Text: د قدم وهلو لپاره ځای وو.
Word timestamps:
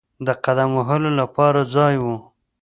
د 0.25 0.29
قدم 0.45 0.69
وهلو 0.77 1.09
لپاره 1.21 1.59
ځای 1.75 1.95
وو. 2.03 2.15